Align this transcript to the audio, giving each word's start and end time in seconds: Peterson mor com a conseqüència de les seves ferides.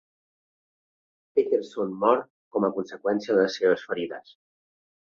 Peterson 1.35 1.93
mor 2.07 2.25
com 2.57 2.67
a 2.71 2.75
conseqüència 2.81 3.39
de 3.39 3.47
les 3.47 3.61
seves 3.63 3.89
ferides. 3.93 4.39